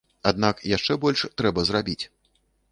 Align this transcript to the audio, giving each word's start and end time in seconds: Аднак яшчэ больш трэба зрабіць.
Аднак 0.29 0.63
яшчэ 0.77 0.97
больш 1.05 1.19
трэба 1.43 1.69
зрабіць. 1.71 2.01